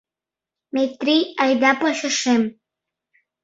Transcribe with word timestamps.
Метрий, 0.73 1.23
айда 1.43 1.71
почешем! 1.81 2.43